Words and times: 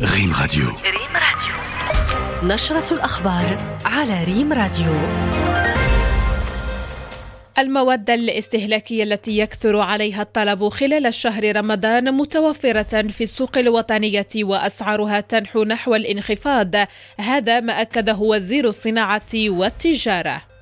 ريم 0.00 0.32
راديو. 0.40 0.68
ريم 0.68 1.14
راديو. 1.14 2.54
نشرة 2.54 2.94
الأخبار 2.94 3.56
على 3.84 4.24
ريم 4.24 4.52
راديو. 4.52 4.92
المواد 7.58 8.10
الاستهلاكية 8.10 9.02
التي 9.02 9.38
يكثر 9.38 9.80
عليها 9.80 10.22
الطلب 10.22 10.68
خلال 10.68 11.14
شهر 11.14 11.56
رمضان 11.56 12.14
متوفرة 12.14 13.02
في 13.02 13.24
السوق 13.24 13.58
الوطنية 13.58 14.26
وأسعارها 14.36 15.20
تنحو 15.20 15.64
نحو 15.64 15.94
الانخفاض 15.94 16.74
هذا 17.18 17.60
ما 17.60 17.80
أكده 17.80 18.16
وزير 18.16 18.68
الصناعة 18.68 19.34
والتجارة. 19.34 20.55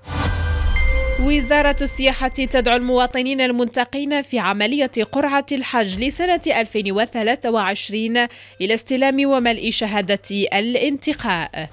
وزارة 1.24 1.76
السياحة 1.82 2.28
تدعو 2.28 2.76
المواطنين 2.76 3.40
المنتقين 3.40 4.22
في 4.22 4.38
عملية 4.38 4.90
قرعة 5.12 5.46
الحج 5.52 5.98
لسنة 6.04 6.40
2023 6.46 8.16
إلى 8.60 8.74
استلام 8.74 9.26
وملء 9.26 9.70
شهادة 9.70 10.18
الانتقاء. 10.30 11.68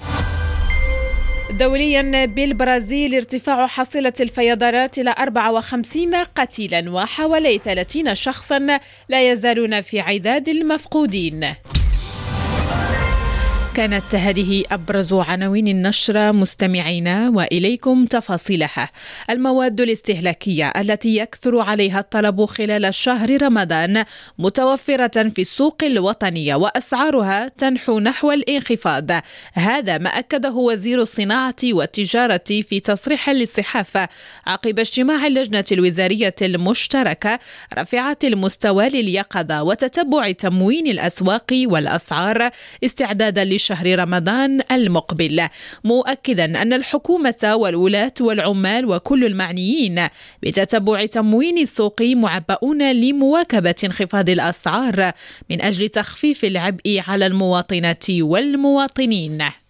دوليا 1.52 2.26
بالبرازيل 2.26 3.16
ارتفاع 3.16 3.68
حصيلة 3.68 4.14
الفيضانات 4.20 4.98
إلى 4.98 5.16
54 5.20 6.16
قتيلا 6.16 6.92
وحوالي 6.92 7.58
30 7.58 8.16
شخصا 8.16 8.80
لا 9.10 9.32
يزالون 9.32 9.82
في 9.82 10.00
عداد 10.00 10.50
المفقودين. 10.50 11.54
كانت 13.76 14.16
هذه 14.16 14.64
أبرز 14.72 15.14
عناوين 15.14 15.68
النشره 15.68 16.32
مستمعينا 16.32 17.30
وإليكم 17.30 18.06
تفاصيلها. 18.06 18.90
المواد 19.30 19.82
الاستهلاكية 19.82 20.70
التي 20.70 21.18
يكثر 21.18 21.60
عليها 21.60 22.00
الطلب 22.00 22.46
خلال 22.46 22.94
شهر 22.94 23.42
رمضان 23.42 24.06
متوفرة 24.40 25.30
في 25.30 25.42
السوق 25.42 25.84
الوطنية 25.84 26.56
وأسعارها 26.56 27.48
تنحو 27.48 28.00
نحو 28.00 28.32
الانخفاض. 28.32 29.12
هذا 29.54 29.98
ما 29.98 30.10
أكده 30.10 30.52
وزير 30.52 31.02
الصناعة 31.02 31.56
والتجارة 31.64 32.44
في 32.48 32.80
تصريح 32.80 33.30
للصحافة 33.30 34.10
عقب 34.48 34.80
اجتماع 34.80 35.28
اللجنة 35.28 35.66
الوزارية 35.72 36.36
المشتركة 36.42 37.40
رافعه 37.78 38.18
المستوى 38.24 38.90
لليقظة 38.90 39.64
وتتبع 39.64 40.32
تموين 40.32 40.88
الأسواق 40.88 41.54
والأسعار 41.66 42.50
استعدادا 42.84 43.44
شهر 43.62 44.00
رمضان 44.00 44.62
المقبل 44.72 45.48
مؤكدا 45.84 46.62
أن 46.62 46.74
الحكومة 46.74 47.54
والولاة 47.56 48.14
والعمال 48.22 48.86
وكل 48.86 49.26
المعنيين 49.26 50.08
بتتبع 50.44 51.06
تموين 51.06 51.58
السوق 51.58 52.02
معبؤون 52.02 52.92
لمواكبة 52.92 53.76
انخفاض 53.84 54.30
الأسعار 54.30 55.12
من 55.50 55.62
أجل 55.62 55.90
تخفيف 55.90 56.46
العبء 56.46 57.04
على 57.08 57.26
المواطنات 57.26 58.06
والمواطنين. 58.10 59.61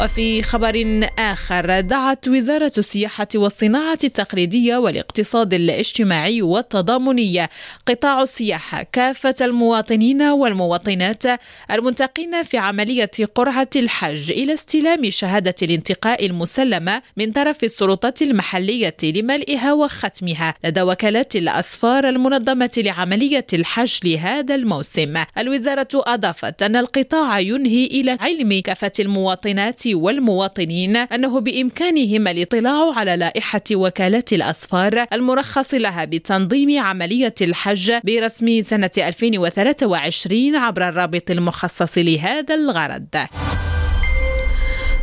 وفي 0.00 0.42
خبر 0.42 1.06
آخر 1.18 1.80
دعت 1.80 2.28
وزارة 2.28 2.72
السياحة 2.78 3.28
والصناعة 3.34 3.98
التقليدية 4.04 4.76
والاقتصاد 4.76 5.54
الاجتماعي 5.54 6.42
والتضامني 6.42 7.48
قطاع 7.86 8.22
السياحة 8.22 8.82
كافة 8.92 9.34
المواطنين 9.40 10.22
والمواطنات 10.22 11.22
المنتقين 11.70 12.42
في 12.42 12.58
عملية 12.58 13.10
قرعة 13.34 13.68
الحج 13.76 14.32
إلى 14.32 14.54
استلام 14.54 15.10
شهادة 15.10 15.54
الانتقاء 15.62 16.26
المسلمة 16.26 17.02
من 17.16 17.32
طرف 17.32 17.64
السلطات 17.64 18.22
المحلية 18.22 18.96
لملئها 19.02 19.72
وختمها 19.72 20.54
لدى 20.64 20.82
وكالات 20.82 21.36
الأسفار 21.36 22.08
المنظمة 22.08 22.70
لعملية 22.76 23.46
الحج 23.52 23.98
لهذا 24.04 24.54
الموسم. 24.54 25.14
الوزارة 25.38 25.88
أضافت 25.94 26.62
أن 26.62 26.76
القطاع 26.76 27.40
ينهي 27.40 27.86
إلى 27.86 28.16
علم 28.20 28.60
كافة 28.60 28.92
المواطنات 29.00 29.87
والمواطنين 29.94 30.96
أنه 30.96 31.40
بإمكانهم 31.40 32.28
الاطلاع 32.28 32.92
على 32.98 33.16
لائحة 33.16 33.62
وكالة 33.72 34.24
الأسفار 34.32 35.04
المرخص 35.12 35.74
لها 35.74 36.04
بتنظيم 36.04 36.82
عملية 36.82 37.34
الحج 37.40 37.92
برسم 38.04 38.62
سنة 38.62 38.90
2023 38.98 40.56
عبر 40.56 40.88
الرابط 40.88 41.30
المخصص 41.30 41.98
لهذا 41.98 42.54
الغرض. 42.54 43.08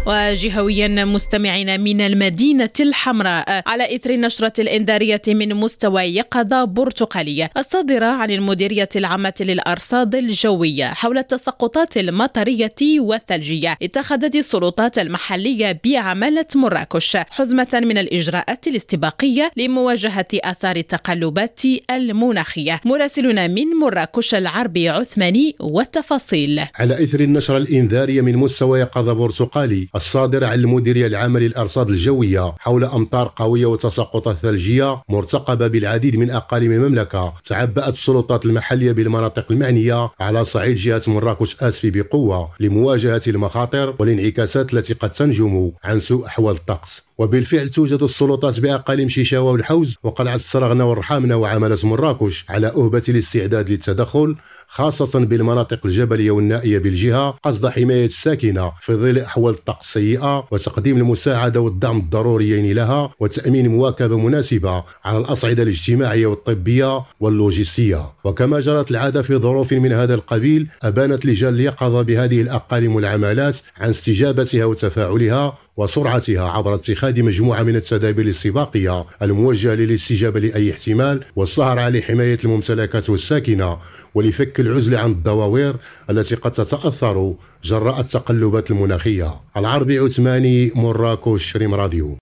وجهويا 0.08 0.88
مستمعين 0.88 1.82
من 1.82 2.02
المدينة 2.02 2.70
الحمراء. 2.80 3.64
على 3.68 3.96
إثر 3.96 4.10
النشرة 4.10 4.54
الإنذارية 4.60 5.22
من 5.28 5.54
مستوى 5.54 6.02
يقظة 6.02 6.64
برتقالية 6.64 7.52
الصادرة 7.58 8.06
عن 8.06 8.32
المديرية 8.32 8.90
العامة 8.96 9.34
للأرصاد 9.40 10.16
الجوية 10.16 10.86
حول 10.86 11.18
التساقطات 11.18 11.98
المطرية 11.98 12.76
والثلجية 13.00 13.78
اتخذت 13.82 14.36
السلطات 14.36 15.00
المحلية 15.00 15.80
بعمالة 15.86 16.46
مراكش 16.56 17.18
حزمة 17.18 17.68
من 17.74 17.98
الإجراءات 17.98 18.68
الاستباقية 18.68 19.52
لمواجهة 19.58 20.28
آثار 20.34 20.76
التقلبات 20.76 21.62
المناخية. 21.92 22.82
مراسلنا 22.86 23.48
من 23.48 23.68
مراكش 23.82 24.36
العربي 24.36 24.90
عثماني 24.90 25.56
والتفاصيل. 25.60 26.66
على 26.76 27.04
إثر 27.04 27.20
النشرة 27.20 27.58
الإنذارية 27.58 28.22
من 28.22 28.36
مستوى 28.38 28.80
يقظة 28.80 29.14
برتقالي 29.14 29.88
الصادرة 29.96 30.46
عن 30.46 30.60
المديرية 30.60 31.08
العامة 31.08 31.40
للأرصاد 31.40 31.90
الجوية 31.90 32.54
حول 32.60 32.84
أمطار 32.84 33.34
قوية 33.36 33.66
وتساقطات 33.66 34.38
ثلجية 34.42 35.02
مرتقبة 35.10 35.68
بالعديد 35.68 36.16
من 36.16 36.32
أقاليم 36.32 36.72
المملكة. 36.72 37.34
تعبأت 37.44 37.94
السلطات 37.94 38.46
المحلية 38.46 38.92
بالمناطق 38.92 39.52
المعنية 39.52 40.10
على 40.20 40.46
صعيد 40.46 40.76
جهة 40.78 41.02
مراكش 41.08 41.64
آسفي 41.64 41.92
بقوة 41.92 42.50
لمواجهة 42.60 43.22
المخاطر 43.28 43.96
والانعكاسات 44.00 44.74
التي 44.74 44.94
قد 44.94 45.12
تنجم 45.12 45.72
عن 45.84 46.00
سوء 46.00 46.26
أحوال 46.26 46.56
الطقس. 46.56 47.05
وبالفعل 47.18 47.70
توجد 47.70 48.04
السلطات 48.04 48.60
بأقاليم 48.60 49.10
شيشاوة 49.10 49.52
والحوز 49.52 49.96
وقلعة 50.04 50.36
السرغنة 50.36 50.86
والرحامنة 50.90 51.36
وعملة 51.36 51.78
مراكش 51.84 52.46
على 52.50 52.68
أهبة 52.68 53.04
الاستعداد 53.10 53.70
للتدخل 53.70 54.36
خاصة 54.68 55.20
بالمناطق 55.20 55.86
الجبلية 55.86 56.32
والنائية 56.32 56.80
بالجهة 56.80 57.38
قصد 57.44 57.68
حماية 57.68 58.06
الساكنة 58.06 58.72
في 58.82 58.94
ظل 58.94 59.20
أحوال 59.20 59.54
الطقس 59.54 59.86
السيئة 59.86 60.48
وتقديم 60.52 60.98
المساعدة 60.98 61.62
والدعم 61.62 61.98
الضروريين 61.98 62.76
لها 62.76 63.12
وتأمين 63.20 63.68
مواكبة 63.68 64.18
مناسبة 64.18 64.84
على 65.06 65.18
الأصعدة 65.18 65.64
الاجتماعية 65.64 66.28
والطبية 66.28 67.04
واللوجستية. 67.20 68.12
وكما 68.24 68.60
جرت 68.60 68.92
العادة 68.92 69.22
في 69.22 69.38
ظروف 69.38 69.74
من 69.74 69.92
هذا 69.92 70.14
القبيل 70.14 70.68
أبانت 70.84 71.26
لجان 71.26 71.54
اليقظة 71.54 72.02
بهذه 72.02 72.42
الأقاليم 72.42 72.96
والعمالات 72.96 73.56
عن 73.78 73.90
استجابتها 73.90 74.66
وتفاعلها 74.66 75.58
وسرعتها 75.78 76.50
عبر 76.50 76.76
اتخاذ 76.76 77.24
مجموعة 77.24 77.64
من 77.64 77.76
التدابير 77.76 78.26
السباقية 78.26 79.06
الموجهة 79.22 79.74
للاستجابة 79.74 80.40
لأي 80.40 80.72
احتمال 80.72 81.24
والسهر 81.36 81.80
على 81.80 82.02
حماية 82.02 82.40
الممتلكات 82.46 83.10
والساكنة 83.10 83.78
ولفك 84.16 84.60
العزلة 84.60 85.00
عن 85.00 85.12
الدواوير 85.12 85.76
التي 86.10 86.36
قد 86.36 86.52
تتأثر 86.52 87.34
جراء 87.64 88.00
التقلبات 88.00 88.72
المناخية. 88.72 89.34
العربي 89.58 90.00
عثماني 90.00 90.72
مراكش 90.76 91.58
ريم 91.58 91.74
راديو. 91.74 92.18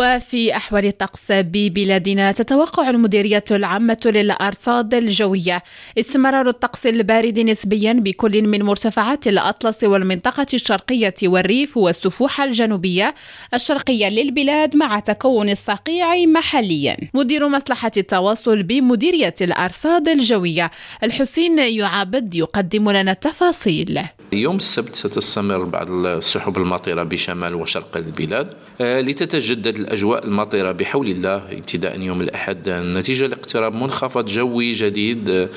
وفي 0.00 0.56
أحوال 0.56 0.86
الطقس 0.86 1.26
ببلادنا 1.30 2.32
تتوقع 2.32 2.90
المديرية 2.90 3.44
العامة 3.50 4.00
للأرصاد 4.04 4.94
الجوية 4.94 5.62
استمرار 5.98 6.48
الطقس 6.48 6.86
البارد 6.86 7.38
نسبيا 7.38 7.92
بكل 7.92 8.42
من 8.42 8.62
مرتفعات 8.62 9.28
الأطلس 9.28 9.84
والمنطقة 9.84 10.46
الشرقية 10.54 11.14
والريف 11.22 11.76
والسفوح 11.76 12.40
الجنوبية 12.40 13.14
الشرقية 13.54 14.08
للبلاد 14.08 14.76
مع 14.76 15.00
تكون 15.00 15.50
الصقيع 15.50 16.26
محليا. 16.26 16.96
مدير 17.14 17.48
مصلحة 17.48 17.92
التواصل 17.96 18.62
بمديرية 18.62 19.34
الأرصاد 19.40 20.08
الجوية 20.08 20.70
الحسين 21.02 21.58
يعابد 21.58 22.34
يقدم 22.34 22.90
لنا 22.90 23.12
التفاصيل. 23.12 24.00
يوم 24.32 24.56
السبت 24.56 24.94
ستستمر 24.94 25.64
بعض 25.64 25.90
السحب 25.90 26.58
المطيرة 26.58 27.02
بشمال 27.02 27.54
وشرق 27.54 27.96
البلاد 27.96 28.52
آه، 28.80 29.00
لتتجدد 29.00 29.76
الأجواء 29.76 30.24
المطيرة 30.24 30.72
بحول 30.72 31.06
الله 31.08 31.36
ابتداء 31.36 32.00
يوم 32.00 32.20
الأحد. 32.20 32.68
نتيجة 32.68 33.26
لاقتراب 33.26 33.74
منخفض 33.74 34.26
جوي 34.26 34.72
جديد 34.72 35.48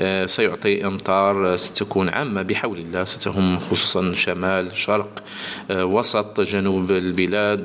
آه، 0.00 0.26
سيعطي 0.26 0.86
أمطار 0.86 1.56
ستكون 1.56 2.08
عامة 2.08 2.42
بحول 2.42 2.78
الله. 2.78 3.04
ستهم 3.04 3.58
خصوصا 3.58 4.14
شمال 4.14 4.76
شرق 4.76 5.22
آه، 5.70 5.84
وسط 5.84 6.40
جنوب 6.40 6.90
البلاد 6.90 7.64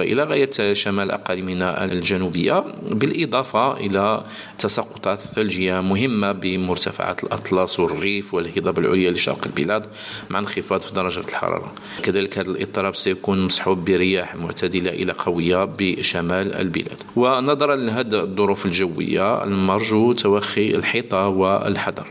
إلى 0.00 0.24
غاية 0.24 0.72
شمال 0.72 1.10
أقاليمنا 1.10 1.84
الجنوبية. 1.84 2.64
بالإضافة 2.90 3.76
إلى 3.76 4.24
تساقطات 4.58 5.18
ثلجية 5.18 5.80
مهمة 5.80 6.32
بمرتفعات 6.32 7.24
الأطلس 7.24 7.80
والريف 7.80 8.34
والهضاب 8.34 8.78
العليا 8.78 9.10
لشرق 9.10 9.46
البلاد. 9.46 9.86
مع 10.30 10.38
انخفاض 10.38 10.80
في 10.80 10.94
درجة 10.94 11.20
الحرارة. 11.20 11.72
كذلك 12.02 12.38
هذا 12.38 12.50
الإضطراب 12.50 12.96
سيكون 12.96 13.44
مصحوب 13.44 13.84
برياح 13.84 14.36
معتدلة 14.36 14.90
إلى 14.90 15.12
قوية 15.12 15.64
بشمال 15.64 16.54
البلاد. 16.54 17.02
ونظرا 17.16 17.76
لهذه 17.76 18.22
الظروف 18.22 18.66
الجوية 18.66 19.44
المرجو 19.44 20.12
توخي 20.12 20.70
الحيطة 20.70 21.28
والحذر. 21.28 22.06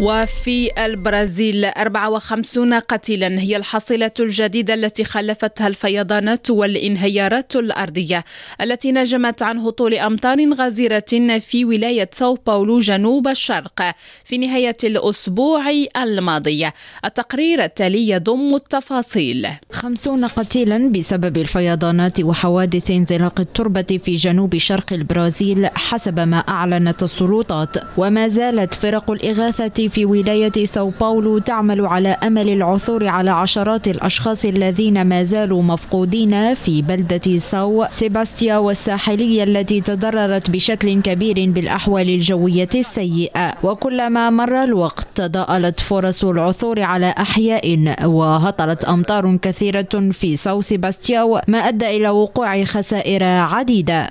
وفي 0.00 0.70
البرازيل 0.84 1.64
54 1.64 2.74
قتيلا 2.74 3.40
هي 3.40 3.56
الحصيلة 3.56 4.10
الجديدة 4.20 4.74
التي 4.74 5.04
خلفتها 5.04 5.66
الفيضانات 5.66 6.50
والانهيارات 6.50 7.56
الأرضية 7.56 8.24
التي 8.60 8.92
نجمت 8.92 9.42
عن 9.42 9.58
هطول 9.58 9.94
أمطار 9.94 10.54
غزيرة 10.54 11.04
في 11.40 11.64
ولاية 11.64 12.10
ساو 12.12 12.38
باولو 12.46 12.78
جنوب 12.78 13.28
الشرق 13.28 13.94
في 14.24 14.38
نهاية 14.38 14.76
الأسبوع 14.84 15.70
الماضي. 15.96 16.70
التقرير 17.04 17.64
التالي 17.64 18.08
يضم 18.08 18.54
التفاصيل. 18.54 19.48
خمسون 19.72 20.24
قتيلا 20.24 20.88
بسبب 20.88 21.36
الفيضانات 21.36 22.20
وحوادث 22.20 22.90
انزلاق 22.90 23.40
التربة 23.40 24.00
في 24.04 24.14
جنوب 24.14 24.56
شرق 24.56 24.92
البرازيل 24.92 25.66
حسب 25.66 26.20
ما 26.20 26.38
أعلنت 26.38 27.02
السلطات 27.02 27.68
وما 27.96 28.28
زالت 28.28 28.74
فرق 28.74 29.10
الإغاثة 29.10 29.87
في 29.88 30.04
ولاية 30.04 30.64
ساو 30.64 30.92
باولو 31.00 31.38
تعمل 31.38 31.86
على 31.86 32.08
أمل 32.08 32.48
العثور 32.48 33.06
على 33.06 33.30
عشرات 33.30 33.88
الأشخاص 33.88 34.44
الذين 34.44 35.06
ما 35.06 35.22
زالوا 35.22 35.62
مفقودين 35.62 36.54
في 36.54 36.82
بلدة 36.82 37.38
ساو 37.38 37.86
سيباستيا 37.90 38.56
والساحلية 38.56 39.42
التي 39.44 39.80
تضررت 39.80 40.50
بشكل 40.50 41.02
كبير 41.02 41.50
بالأحوال 41.50 42.08
الجوية 42.10 42.68
السيئة. 42.74 43.54
وكلما 43.62 44.30
مر 44.30 44.64
الوقت 44.64 45.06
تضاءلت 45.14 45.80
فرص 45.80 46.24
العثور 46.24 46.80
على 46.82 47.14
أحياء 47.18 47.94
وهطلت 48.04 48.84
أمطار 48.84 49.36
كثيرة 49.36 50.10
في 50.12 50.36
ساو 50.36 50.60
سيباستياو 50.60 51.40
ما 51.48 51.58
أدى 51.58 51.96
إلى 51.96 52.08
وقوع 52.08 52.64
خسائر 52.64 53.24
عديدة. 53.24 54.10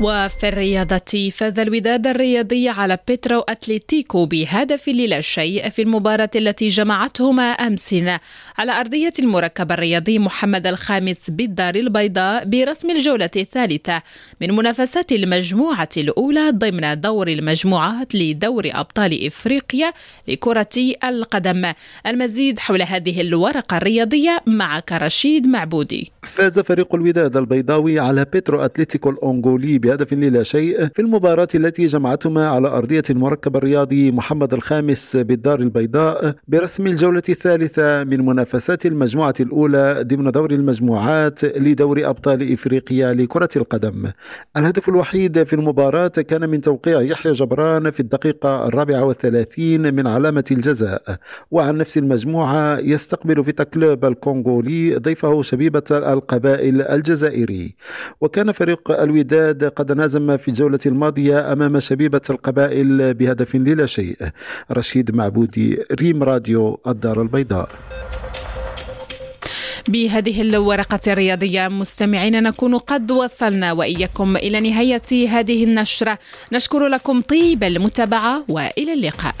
وفي 0.00 0.48
الرياضة 0.48 1.30
فاز 1.32 1.58
الوداد 1.58 2.06
الرياضي 2.06 2.68
على 2.68 2.98
بيترو 3.08 3.40
أتليتيكو 3.40 4.26
بهدف 4.26 4.88
للا 4.88 5.20
شيء 5.20 5.68
في 5.68 5.82
المباراة 5.82 6.30
التي 6.36 6.68
جمعتهما 6.68 7.42
أمس. 7.42 7.94
على 8.58 8.80
أرضية 8.80 9.12
المركب 9.18 9.72
الرياضي 9.72 10.18
محمد 10.18 10.66
الخامس 10.66 11.30
بالدار 11.30 11.74
البيضاء 11.74 12.44
برسم 12.44 12.90
الجولة 12.90 13.30
الثالثة 13.36 14.02
من 14.40 14.50
منافسات 14.56 15.12
المجموعة 15.12 15.88
الأولى 15.96 16.50
ضمن 16.50 17.00
دور 17.00 17.28
المجموعات 17.28 18.14
لدور 18.14 18.64
أبطال 18.66 19.26
إفريقيا 19.26 19.92
لكرة 20.28 20.94
القدم. 21.04 21.72
المزيد 22.06 22.58
حول 22.58 22.82
هذه 22.82 23.20
الورقة 23.20 23.76
الرياضية 23.76 24.42
معك 24.46 24.92
رشيد 24.92 25.46
معبودي. 25.46 26.12
فاز 26.22 26.58
فريق 26.58 26.94
الوداد 26.94 27.36
البيضاوي 27.36 27.98
على 27.98 28.26
بيترو 28.32 28.60
أتليتيكو 28.60 29.10
الأونغولي 29.10 29.78
بهدف 29.86 30.12
لا 30.12 30.42
شيء 30.42 30.88
في 30.94 31.02
المباراة 31.02 31.48
التي 31.54 31.86
جمعتهما 31.86 32.48
على 32.48 32.68
أرضية 32.68 33.02
المركب 33.10 33.56
الرياضي 33.56 34.10
محمد 34.10 34.52
الخامس 34.54 35.16
بالدار 35.16 35.60
البيضاء 35.60 36.34
برسم 36.48 36.86
الجولة 36.86 37.22
الثالثة 37.28 38.04
من 38.04 38.26
منافسات 38.26 38.86
المجموعة 38.86 39.34
الأولى 39.40 40.04
ضمن 40.06 40.30
دور 40.30 40.50
المجموعات 40.50 41.44
لدور 41.44 42.10
أبطال 42.10 42.52
إفريقيا 42.52 43.14
لكرة 43.14 43.48
القدم. 43.56 44.10
الهدف 44.56 44.88
الوحيد 44.88 45.42
في 45.42 45.52
المباراة 45.52 46.08
كان 46.08 46.50
من 46.50 46.60
توقيع 46.60 47.00
يحيى 47.00 47.32
جبران 47.32 47.90
في 47.90 48.00
الدقيقة 48.00 48.68
الرابعة 48.68 49.04
والثلاثين 49.04 49.94
من 49.94 50.06
علامة 50.06 50.44
الجزاء. 50.50 51.02
وعن 51.50 51.76
نفس 51.76 51.98
المجموعة 51.98 52.78
يستقبل 52.78 53.44
فيتا 53.44 53.64
كلوب 53.64 54.04
الكونغولي 54.04 54.96
ضيفه 54.96 55.42
شبيبة 55.42 55.82
القبائل 55.90 56.82
الجزائري. 56.82 57.74
وكان 58.20 58.52
فريق 58.52 59.00
الوداد 59.00 59.64
قد 59.76 59.92
نازم 59.92 60.36
في 60.36 60.48
الجولة 60.48 60.78
الماضية 60.86 61.52
أمام 61.52 61.80
شبيبة 61.80 62.20
القبائل 62.30 63.14
بهدف 63.14 63.54
للا 63.54 63.86
شيء. 63.86 64.16
رشيد 64.72 65.14
معبودي 65.14 65.78
ريم 65.92 66.22
راديو 66.22 66.80
الدار 66.86 67.22
البيضاء. 67.22 67.68
بهذه 69.88 70.42
الورقة 70.42 71.00
الرياضية 71.06 71.68
مستمعين 71.68 72.42
نكون 72.42 72.78
قد 72.78 73.10
وصلنا 73.10 73.72
وإياكم 73.72 74.36
إلى 74.36 74.60
نهاية 74.60 75.28
هذه 75.28 75.64
النشرة. 75.64 76.18
نشكر 76.52 76.86
لكم 76.86 77.20
طيب 77.20 77.64
المتابعة 77.64 78.44
وإلى 78.48 78.92
اللقاء. 78.92 79.34